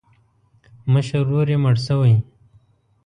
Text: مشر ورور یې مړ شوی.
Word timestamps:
مشر 0.91 1.19
ورور 1.25 1.47
یې 1.51 1.57
مړ 1.63 1.75
شوی. 1.85 2.15